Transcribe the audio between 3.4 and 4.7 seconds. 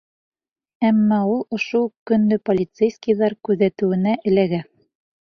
«күҙәтеүенә» эләгә.